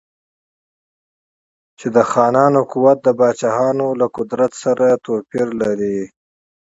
چې 1.79 1.87
د 1.95 1.97
خانانو 2.11 2.61
قوت 2.71 2.97
د 3.03 3.07
پاچاهانو 3.19 3.87
له 3.99 4.07
قدرت 4.17 4.51
سره 4.63 4.85
توپیر 5.05 5.47
لري. 5.61 5.97